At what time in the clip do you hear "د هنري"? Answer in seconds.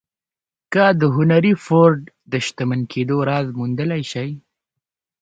0.99-1.53